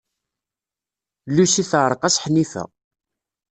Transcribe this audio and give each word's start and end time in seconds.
Lucy 1.35 1.63
teɛreq-as 1.71 2.21
Ḥnifa. 2.23 2.63